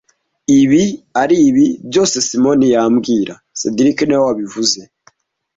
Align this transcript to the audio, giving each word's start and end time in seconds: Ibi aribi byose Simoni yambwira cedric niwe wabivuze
Ibi 0.59 0.83
aribi 1.21 1.65
byose 1.89 2.15
Simoni 2.27 2.67
yambwira 2.75 3.33
cedric 3.59 3.97
niwe 4.05 4.23
wabivuze 4.27 4.79